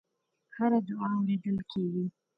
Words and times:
هره 0.57 0.79
دعا 0.87 1.07
اورېدل 1.17 1.57
کېږي. 1.71 2.05